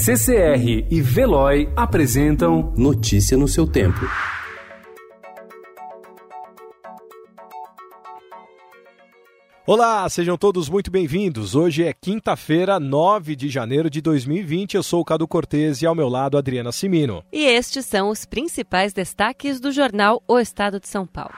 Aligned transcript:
CCR 0.00 0.86
e 0.88 1.02
Veloy 1.02 1.68
apresentam 1.74 2.72
Notícia 2.76 3.36
no 3.36 3.48
seu 3.48 3.66
tempo. 3.66 3.98
Olá, 9.66 10.08
sejam 10.08 10.38
todos 10.38 10.68
muito 10.68 10.88
bem-vindos. 10.88 11.56
Hoje 11.56 11.82
é 11.82 11.92
quinta-feira, 11.92 12.78
9 12.78 13.34
de 13.34 13.48
janeiro 13.48 13.90
de 13.90 14.00
2020. 14.00 14.76
Eu 14.76 14.84
sou 14.84 15.00
o 15.00 15.04
Cado 15.04 15.26
Cortez 15.26 15.82
e 15.82 15.86
ao 15.86 15.96
meu 15.96 16.08
lado 16.08 16.38
Adriana 16.38 16.70
Simino. 16.70 17.24
E 17.32 17.44
estes 17.44 17.84
são 17.84 18.08
os 18.08 18.24
principais 18.24 18.92
destaques 18.92 19.58
do 19.58 19.72
jornal 19.72 20.22
O 20.28 20.38
Estado 20.38 20.78
de 20.78 20.86
São 20.86 21.04
Paulo. 21.04 21.34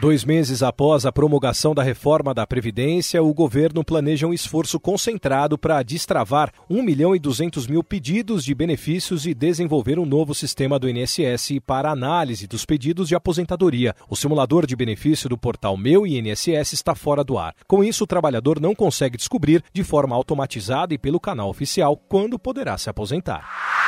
Dois 0.00 0.24
meses 0.24 0.62
após 0.62 1.04
a 1.04 1.12
promulgação 1.12 1.74
da 1.74 1.82
reforma 1.82 2.32
da 2.32 2.46
Previdência, 2.46 3.22
o 3.22 3.32
governo 3.34 3.84
planeja 3.84 4.26
um 4.26 4.32
esforço 4.32 4.80
concentrado 4.80 5.58
para 5.58 5.82
destravar 5.82 6.50
1 6.68 6.82
milhão 6.82 7.14
e 7.14 7.18
200 7.18 7.66
mil 7.66 7.84
pedidos 7.84 8.42
de 8.42 8.54
benefícios 8.54 9.26
e 9.26 9.34
desenvolver 9.34 9.98
um 9.98 10.06
novo 10.06 10.34
sistema 10.34 10.78
do 10.78 10.88
INSS 10.88 11.60
para 11.66 11.90
análise 11.90 12.46
dos 12.46 12.64
pedidos 12.64 13.06
de 13.06 13.14
aposentadoria. 13.14 13.94
O 14.08 14.16
simulador 14.16 14.66
de 14.66 14.74
benefício 14.74 15.28
do 15.28 15.36
portal 15.36 15.76
Meu 15.76 16.06
INSS 16.06 16.72
está 16.72 16.94
fora 16.94 17.22
do 17.22 17.36
ar. 17.36 17.54
Com 17.68 17.84
isso, 17.84 18.04
o 18.04 18.06
trabalhador 18.06 18.58
não 18.58 18.74
consegue 18.74 19.18
descobrir 19.18 19.62
de 19.74 19.84
forma 19.84 20.16
automatizada 20.16 20.94
e 20.94 20.98
pelo 20.98 21.20
canal 21.20 21.50
oficial 21.50 21.98
quando 22.08 22.38
poderá 22.38 22.78
se 22.78 22.88
aposentar. 22.88 23.81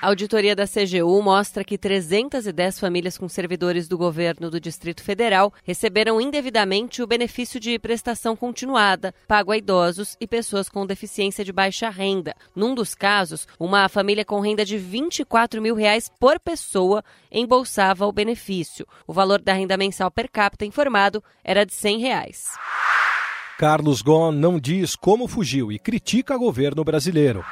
A 0.00 0.06
auditoria 0.06 0.56
da 0.56 0.66
CGU 0.66 1.22
mostra 1.22 1.62
que 1.62 1.76
310 1.76 2.80
famílias 2.80 3.18
com 3.18 3.28
servidores 3.28 3.86
do 3.86 3.98
governo 3.98 4.50
do 4.50 4.58
Distrito 4.58 5.02
Federal 5.02 5.52
receberam 5.62 6.18
indevidamente 6.18 7.02
o 7.02 7.06
benefício 7.06 7.60
de 7.60 7.78
prestação 7.78 8.34
continuada, 8.34 9.14
pago 9.28 9.52
a 9.52 9.58
idosos 9.58 10.16
e 10.18 10.26
pessoas 10.26 10.70
com 10.70 10.86
deficiência 10.86 11.44
de 11.44 11.52
baixa 11.52 11.90
renda. 11.90 12.34
Num 12.56 12.74
dos 12.74 12.94
casos, 12.94 13.46
uma 13.58 13.90
família 13.90 14.24
com 14.24 14.40
renda 14.40 14.64
de 14.64 14.78
24 14.78 15.60
mil 15.60 15.74
reais 15.74 16.10
por 16.18 16.40
pessoa 16.40 17.04
embolsava 17.30 18.06
o 18.06 18.12
benefício. 18.12 18.86
O 19.06 19.12
valor 19.12 19.38
da 19.38 19.52
renda 19.52 19.76
mensal 19.76 20.10
per 20.10 20.30
capita 20.30 20.64
informado 20.64 21.22
era 21.44 21.66
de 21.66 21.74
100 21.74 21.98
reais. 21.98 22.44
Carlos 23.58 24.00
Gon 24.00 24.32
não 24.32 24.58
diz 24.58 24.96
como 24.96 25.28
fugiu 25.28 25.70
e 25.70 25.78
critica 25.78 26.34
o 26.34 26.38
governo 26.38 26.82
brasileiro. 26.82 27.44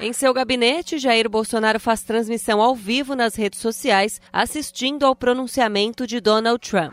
Em 0.00 0.12
seu 0.12 0.32
gabinete, 0.32 0.96
Jair 0.96 1.28
Bolsonaro 1.28 1.80
faz 1.80 2.04
transmissão 2.04 2.60
ao 2.62 2.74
vivo 2.76 3.16
nas 3.16 3.34
redes 3.34 3.58
sociais, 3.58 4.20
assistindo 4.32 5.04
ao 5.04 5.16
pronunciamento 5.16 6.06
de 6.06 6.20
Donald 6.20 6.60
Trump. 6.60 6.92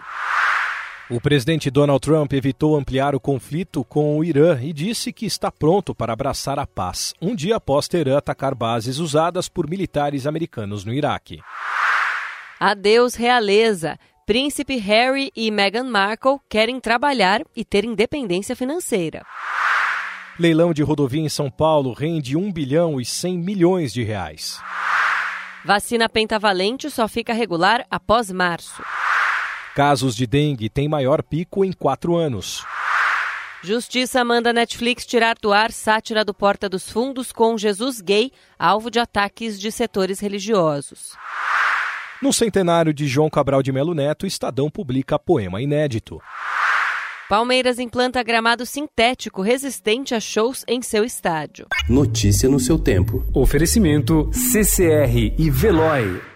O 1.07 1.21
presidente 1.21 1.69
Donald 1.69 2.01
Trump 2.01 2.33
evitou 2.33 2.75
ampliar 2.75 3.13
o 3.13 3.19
conflito 3.19 3.83
com 3.83 4.17
o 4.17 4.23
Irã 4.23 4.59
e 4.59 4.73
disse 4.73 5.13
que 5.13 5.27
está 5.27 5.51
pronto 5.51 5.93
para 5.93 6.13
abraçar 6.13 6.57
a 6.57 6.65
paz, 6.65 7.13
um 7.21 7.35
dia 7.35 7.57
após 7.57 7.87
Teherã 7.87 8.17
atacar 8.17 8.55
bases 8.55 8.97
usadas 8.97 9.47
por 9.47 9.69
militares 9.69 10.25
americanos 10.25 10.83
no 10.83 10.91
Iraque. 10.91 11.39
Adeus, 12.59 13.13
realeza. 13.13 13.99
Príncipe 14.25 14.77
Harry 14.77 15.31
e 15.35 15.51
Meghan 15.51 15.83
Markle 15.83 16.39
querem 16.49 16.79
trabalhar 16.79 17.43
e 17.55 17.63
ter 17.63 17.85
independência 17.85 18.55
financeira. 18.55 19.21
Leilão 20.37 20.73
de 20.73 20.83
rodovia 20.83 21.21
em 21.21 21.29
São 21.29 21.49
Paulo 21.49 21.93
rende 21.93 22.35
1 22.35 22.51
bilhão 22.51 22.99
e 22.99 23.05
100 23.05 23.37
milhões 23.37 23.93
de 23.93 24.03
reais. 24.03 24.59
Vacina 25.63 26.09
pentavalente 26.09 26.91
só 26.91 27.07
fica 27.07 27.33
regular 27.33 27.85
após 27.89 28.29
março. 28.29 28.83
Casos 29.73 30.13
de 30.13 30.27
dengue 30.27 30.69
têm 30.69 30.89
maior 30.89 31.23
pico 31.23 31.63
em 31.63 31.71
quatro 31.71 32.17
anos. 32.17 32.65
Justiça 33.63 34.23
manda 34.25 34.51
Netflix 34.51 35.05
tirar 35.05 35.37
do 35.41 35.53
ar 35.53 35.71
sátira 35.71 36.23
do 36.23 36.33
Porta 36.33 36.67
dos 36.67 36.89
Fundos 36.89 37.31
com 37.31 37.57
Jesus 37.57 38.01
gay, 38.01 38.29
alvo 38.59 38.91
de 38.91 38.99
ataques 38.99 39.57
de 39.59 39.71
setores 39.71 40.19
religiosos. 40.19 41.13
No 42.21 42.33
centenário 42.33 42.93
de 42.93 43.07
João 43.07 43.29
Cabral 43.29 43.63
de 43.63 43.71
Melo 43.71 43.93
Neto, 43.93 44.27
Estadão 44.27 44.69
publica 44.69 45.17
poema 45.17 45.61
inédito. 45.61 46.21
Palmeiras 47.27 47.79
implanta 47.79 48.21
gramado 48.21 48.67
sintético 48.67 49.41
resistente 49.41 50.13
a 50.13 50.19
shows 50.19 50.63
em 50.67 50.83
seu 50.83 51.03
estádio. 51.03 51.65
Notícia 51.89 52.47
no 52.47 52.59
seu 52.59 52.77
tempo. 52.77 53.25
Oferecimento 53.33 54.29
CCR 54.31 55.33
e 55.35 55.49
Veloy. 55.49 56.34